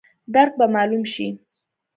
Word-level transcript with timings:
درک 0.33 0.51
به 0.59 0.65
مالوم 0.73 1.03
شي. 1.13 1.27